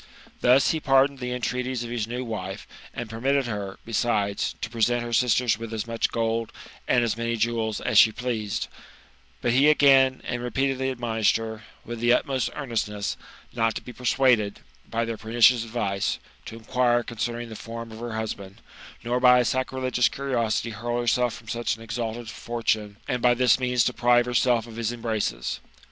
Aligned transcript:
Thus 0.39 0.71
he 0.71 0.79
pardoned 0.79 1.19
the 1.19 1.31
entreaties 1.31 1.81
74 1.81 1.85
TRB 1.85 1.91
MCTAlfOltPaoSJS, 1.91 1.93
Oft 1.93 1.93
of 1.93 1.99
his 1.99 2.07
new 2.07 2.25
wifei 2.25 2.65
and 3.01 3.09
permitted 3.11 3.45
her, 3.45 3.79
besides, 3.85 4.55
to 4.59 4.69
preient 4.71 5.01
her 5.03 5.13
sislen 5.13 5.57
with 5.59 5.73
as 5.75 5.85
much 5.85 6.11
gold 6.11 6.51
and 6.87 7.03
as 7.03 7.15
many 7.15 7.35
jewels 7.35 7.79
as 7.81 7.99
she 7.99 8.11
pleased; 8.11 8.67
but 9.43 9.51
he 9.53 9.71
q^ain 9.75 10.21
and 10.23 10.41
repeatedly 10.41 10.89
admonished 10.89 11.37
her, 11.37 11.65
with 11.85 11.99
the 11.99 12.13
utmost 12.13 12.49
earnestness, 12.55 13.15
nAt 13.53 13.75
to 13.75 13.81
be 13.83 13.93
persuaded, 13.93 14.61
bj 14.89 15.05
their 15.05 15.17
pemtdous 15.17 15.63
advice, 15.63 16.17
to 16.45 16.55
inquire 16.55 17.03
concerning 17.03 17.49
the 17.49 17.55
form 17.55 17.91
of 17.91 17.99
her 17.99 18.13
husband, 18.15 18.59
n<Nr 19.05 19.21
by 19.21 19.37
a 19.41 19.43
sacrilegi 19.43 19.99
ous 19.99 20.09
curiosity 20.09 20.71
hurl 20.71 20.99
herself 20.99 21.35
from 21.35 21.47
such 21.47 21.75
an 21.77 21.83
exalted 21.83 22.27
fortune, 22.27 22.97
and 23.07 23.21
by 23.21 23.35
this 23.35 23.59
means 23.59 23.83
deprive 23.83 24.25
herself 24.25 24.65
of 24.65 24.77
his 24.77 24.91
embraces. 24.91 25.59